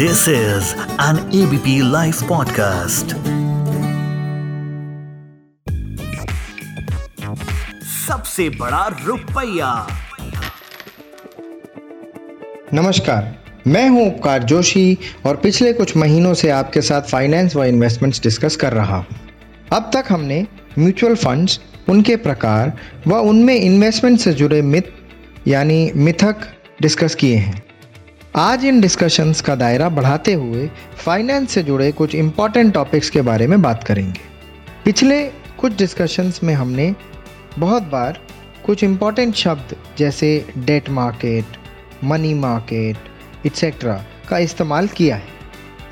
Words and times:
This 0.00 0.20
is 0.28 0.68
an 0.98 1.18
ABP 1.38 1.72
Life 1.82 2.20
podcast. 2.28 3.12
सबसे 8.06 8.48
बड़ा 8.48 8.86
रुपया। 9.06 9.86
नमस्कार 12.74 13.44
मैं 13.66 13.88
हूँ 13.88 14.06
उपकार 14.06 14.42
जोशी 14.42 14.98
और 15.26 15.36
पिछले 15.36 15.72
कुछ 15.72 15.96
महीनों 15.96 16.34
से 16.34 16.50
आपके 16.50 16.80
साथ 16.80 17.02
फाइनेंस 17.02 17.56
व 17.56 17.64
इन्वेस्टमेंट्स 17.64 18.22
डिस्कस 18.22 18.56
कर 18.56 18.72
रहा 18.72 18.96
हूँ। 18.96 19.06
अब 19.72 19.90
तक 19.94 20.04
हमने 20.08 20.46
म्यूचुअल 20.78 21.14
फंड्स 21.14 21.60
उनके 21.88 22.16
प्रकार 22.16 22.72
व 23.06 23.14
उनमें 23.14 23.54
इन्वेस्टमेंट 23.54 24.20
से 24.20 24.32
जुड़े 24.32 24.62
मिथ 24.62 24.82
यानी 25.48 25.92
मिथक 25.96 26.52
डिस्कस 26.82 27.14
किए 27.14 27.36
हैं। 27.36 27.69
आज 28.36 28.64
इन 28.64 28.80
डिस्कशंस 28.80 29.40
का 29.40 29.54
दायरा 29.54 29.88
बढ़ाते 29.88 30.32
हुए 30.32 30.68
फाइनेंस 30.96 31.50
से 31.50 31.62
जुड़े 31.62 31.90
कुछ 31.92 32.14
इंपॉर्टेंट 32.14 32.72
टॉपिक्स 32.74 33.08
के 33.10 33.22
बारे 33.22 33.46
में 33.46 33.62
बात 33.62 33.84
करेंगे। 33.84 34.20
पिछले 34.84 35.22
कुछ 35.58 35.76
डिस्कशंस 35.76 36.38
में 36.44 36.52
हमने 36.54 36.94
बहुत 37.58 37.82
बार 37.82 38.20
कुछ 38.66 38.84
इंपॉर्टेंट 38.84 39.34
शब्द 39.34 39.74
जैसे 39.98 40.30
debt 40.58 40.90
market 40.90 41.56
money 42.04 42.32
market 42.34 43.46
etcetera 43.46 44.00
का 44.28 44.38
इस्तेमाल 44.38 44.88
किया 44.88 45.16
है। 45.16 45.28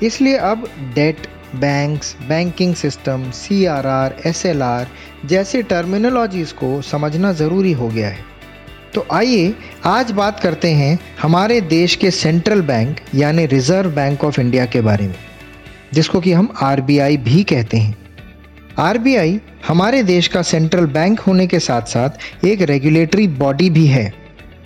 इसलिए 0.03 0.37
अब 0.37 0.67
debt 0.95 1.27
banks 1.55 2.15
banking 2.29 2.75
system 2.75 3.29
C 3.31 3.63
R 3.65 3.87
R 3.87 4.15
S 4.25 4.45
L 4.45 4.63
R 4.63 4.87
जैसे 5.25 5.61
टर्मिनोलॉजीज़ 5.63 6.53
को 6.53 6.81
समझना 6.81 7.33
ज़रूरी 7.33 7.71
हो 7.71 7.89
गया 7.89 8.09
है। 8.09 8.27
तो 8.93 9.05
आइए 9.11 9.53
आज 9.85 10.11
बात 10.11 10.39
करते 10.39 10.71
हैं 10.71 10.97
हमारे 11.21 11.59
देश 11.61 11.95
के 11.95 12.11
सेंट्रल 12.11 12.61
बैंक, 12.61 12.97
यानी 13.15 13.45
रिज़र्व 13.45 13.89
बैंक 13.89 14.23
ऑफ़ 14.23 14.39
इंडिया 14.41 14.65
के 14.65 14.81
बारे 14.81 15.07
में, 15.07 15.15
जिसको 15.93 16.19
कि 16.19 16.31
हम 16.31 16.53
आरबीआई 16.61 17.17
भी 17.17 17.43
कहते 17.43 17.77
हैं। 17.77 17.97
आरबीआई 18.79 19.39
हमारे 19.67 20.01
देश 20.03 20.27
का 20.27 20.41
सेंट्रल 20.41 20.85
बैंक 20.87 21.19
होने 21.19 21.45
के 21.47 21.59
साथ 21.59 21.81
साथ 21.87 22.45
एक 22.45 22.61
रेगुलेटरी 22.61 23.27
बॉडी 23.27 23.69
भी 23.69 23.85
है, 23.87 24.13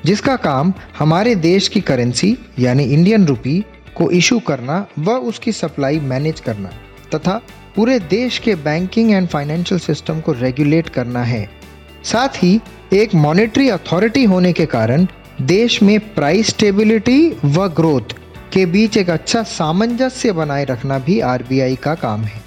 जिसका 0.06 0.36
काम 0.36 0.74
हमारे 1.00 1.36
देश 1.38 1.68
की 1.68 1.82
करेंसी 1.82 2.38
यानी 2.60 2.84
इंडियन 2.86 3.26
रुपी 3.26 3.64
को 3.96 4.10
इशू 4.12 4.40
करना 4.40 4.86
व 5.00 5.12
उसकी 5.24 5.52
सप्लाई 5.52 6.00
मैनेज 6.02 6.40
करना, 6.40 6.70
तथा 7.16 7.42
पूरे 7.76 8.00
देश 8.00 8.38
के 8.40 8.56
बैंकिंग 8.56 9.12
एंड 9.12 9.28
फाइनेंशियल 9.28 9.80
सिस्टम 9.82 10.20
को 10.22 10.32
रेगुलेट 10.32 10.90
करना 10.90 11.24
है। 11.24 11.48
साथ 12.04 12.44
ही 12.44 12.60
एक 12.94 13.14
मॉनेटरी 13.16 13.70
अथॉरिटी 13.70 14.24
होने 14.24 14.52
के 14.54 14.66
कारण 14.66 15.06
देश 15.42 15.82
में 15.84 16.00
प्राइस 16.16 16.48
स्टेबिलिटी 16.48 17.36
व 17.46 17.68
ग्रोथ 17.68 18.14
के 18.54 18.66
बीच 18.66 18.98
एक 18.98 19.10
अच्छा 19.10 19.42
सामंजस्य 19.44 20.32
बनाए 20.32 20.66
रखना 20.66 21.00
भी 21.00 21.20
आरबीआई 21.20 21.76
का 21.76 21.96
काम 21.96 22.24
है। 22.24 22.42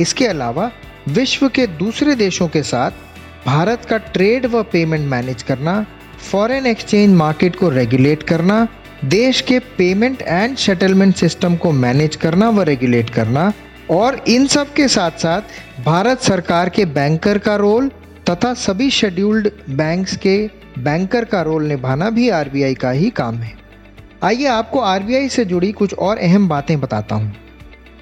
इसके 0.00 0.26
अलावा 0.26 0.70
विश्व 1.08 1.48
के 1.48 1.66
दूसरे 1.66 2.14
देशों 2.14 2.48
के 2.48 2.62
साथ 2.62 2.90
भारत 3.46 3.84
का 3.84 3.96
ट्रेड 3.96 4.46
व 4.46 4.62
पेमेंट 4.62 5.08
मैनेज 5.10 5.42
करना 5.42 5.84
फॉरेन 6.30 6.66
एक्सचेंज 6.66 7.14
मार्केट 7.16 7.56
को 7.56 7.68
रेगुलेट 7.68 8.22
करना, 8.22 8.66
देश 9.04 9.40
के 9.40 9.58
पेमेंट 9.58 10.22
एंड 10.22 10.56
सेटलमेंट 10.56 11.16
सिस्टम 11.16 11.56
को 11.56 11.72
मैनेज 11.72 12.16
करना 12.16 12.50
व 12.50 12.62
रेगुलेट 12.62 13.10
करना, 13.10 13.52
और 13.90 14.24
इन 14.28 14.46
सब 14.46 14.72
के 14.72 14.88
साथ 14.88 15.10
साथ 15.10 15.84
भारत 15.84 16.20
सरकार 16.20 16.68
के 16.68 16.84
बैंकर 16.84 17.38
का 17.38 17.56
रोल 17.56 17.90
तथा 18.30 18.54
सभी 18.54 18.90
शेड्यूल्ड 18.90 19.50
बैंक्स 19.70 20.16
के 20.16 20.50
बैंकर 20.78 21.24
का 21.24 21.42
रोल 21.42 21.64
निभाना 21.64 22.10
भी 22.10 22.28
आरबीआई 22.28 22.74
का 22.74 22.90
ही 22.90 23.10
काम 23.10 23.34
है। 23.34 23.52
आइए 24.22 24.46
आपको 24.46 24.80
आरबीआई 24.80 25.28
से 25.28 25.44
जुड़ी 25.44 25.72
कुछ 25.72 25.94
और 25.94 26.18
अहम 26.18 26.48
बातें 26.48 26.80
बताता 26.80 27.14
हूँ। 27.14 27.34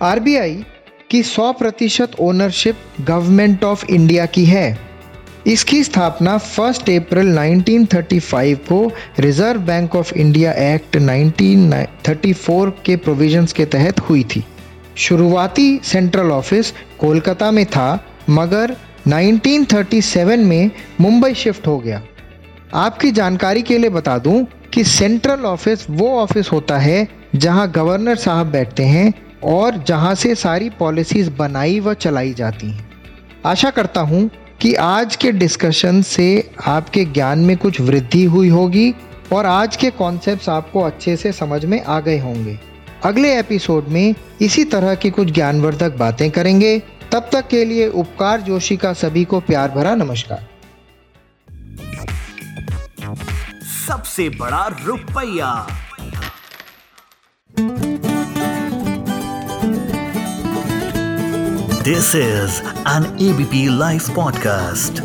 आरबीआई 0.02 0.64
की 1.10 1.22
100 1.22 1.52
प्रतिशत 1.52 2.12
ओनरशिप 2.20 2.76
गवर्नमेंट 3.00 3.64
ऑफ़ 3.64 3.86
इंडिया 3.86 4.26
की 4.26 4.44
है। 4.44 4.78
इसकी 5.46 5.84
स्थापना 5.84 6.38
1 6.38 6.90
अप्रैल 6.90 7.38
1935 7.38 8.54
को 8.54 8.92
reserve 9.18 9.60
bank 9.60 9.94
of 9.94 10.14
India 10.14 10.52
act 10.52 10.96
1934 10.96 12.72
के 12.84 12.96
प्रोविजंस 12.96 13.52
के 13.52 13.64
तहत 13.64 14.00
हुई 14.00 14.24
थी। 14.24 14.44
शुरुआती 14.96 15.80
सेंट्रल 15.84 16.30
ऑफ़िस 16.30 16.72
कोलकाता 16.98 17.50
में 17.50 17.66
था, 17.66 18.04
मगर 18.30 18.76
1937 19.08 20.38
में 20.38 20.70
मुंबई 21.00 21.34
शिफ्ट 21.34 21.66
हो 21.66 21.78
गया। 21.78 22.02
आपकी 22.74 23.10
जानकारी 23.10 23.62
के 23.62 23.78
लिए 23.78 23.90
बता 23.90 24.18
दूँ 24.18 24.46
कि 24.74 24.84
सेंट्रल 24.84 25.40
ऑफ़िस 25.40 25.86
वो 25.90 26.08
ऑफ़िस 26.18 26.52
होता 26.52 26.78
है 26.78 27.08
जहाँ 27.34 27.70
गवर्नर 27.70 28.16
साहब 28.16 28.46
बैठते 28.46 28.82
हैं 28.82 29.12
और 29.44 29.84
जहाँ 29.84 30.14
से 30.14 30.34
सारी 30.34 30.70
पॉलिसीज़ 30.70 31.30
बनाई 31.30 31.80
व 31.80 31.94
चलाई 31.94 32.34
जाती 32.34 32.70
हैं। 32.70 32.90
आशा 33.46 33.70
करता 33.70 34.00
हूँ 34.00 34.30
कि 34.60 34.74
आज 34.74 35.16
के 35.16 35.32
डिस्कशन 35.32 36.02
से 36.02 36.50
आपके 36.66 37.04
ज्ञान 37.04 37.38
में 37.38 37.56
कुछ 37.56 37.80
वृद्धि 37.80 38.24
हुई 38.24 38.48
होगी 38.48 38.94
और 39.32 39.46
आज 39.46 39.76
के 39.76 39.90
कॉन्सेप्ट्स 39.90 40.48
आपको 40.48 40.80
अच्छे 40.80 41.16
से 41.16 41.32
समझ 41.32 41.64
में 41.64 41.84
आ 41.84 42.00
गए 42.00 42.18
होंगे। 42.18 42.58
अगले 43.04 43.38
एपिसोड 43.38 43.88
में 43.88 44.14
इसी 44.40 44.64
तरह 44.64 44.94
की 44.94 45.10
कुछ 45.10 45.30
ज्ञानवर्धक 45.30 45.96
बातें 45.96 46.30
करेंगे। 46.30 46.82
तब 47.16 47.28
तक 47.32 47.48
के 47.48 47.64
लिए 47.64 47.88
उपकार 47.88 48.40
जोशी 48.40 48.76
का 48.76 48.92
सभी 48.92 49.24
को 49.24 49.40
प्यार 49.40 49.70
भरा 49.70 49.94
नमस्कार। 49.94 50.48
सबसे 53.88 54.28
बड़ा 54.28 54.66
रुपया। 54.84 55.66
This 61.82 62.14
is 62.14 62.62
an 62.88 63.16
ABP 63.20 63.78
live 63.78 64.02
podcast 64.16 65.02